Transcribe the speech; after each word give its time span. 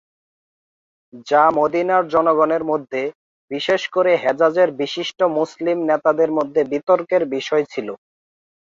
যা 1.27 1.43
মদীনার 1.57 2.03
জনগণের 2.07 2.63
মধ্যে, 2.63 3.01
বিশেষ 3.51 3.81
করে 3.87 4.11
হেজাজের 4.23 4.69
বিশিষ্ট 4.81 5.19
মুসলিম 5.37 5.77
নেতাদের 5.89 6.29
মধ্যে 6.37 6.61
বিতর্কের 6.71 7.23
বিষয় 7.35 7.63
ছিল। 7.73 7.87